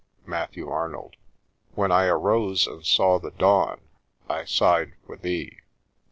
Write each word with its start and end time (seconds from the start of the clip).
—Matthew 0.25 0.67
Arnold." 0.67 1.15
When 1.75 1.91
I 1.91 2.07
arose 2.07 2.65
and 2.65 2.83
saw 2.83 3.19
the 3.19 3.29
dawn, 3.29 3.81
I 4.27 4.45
sighed 4.45 4.93
for 5.05 5.15
thee 5.15 5.59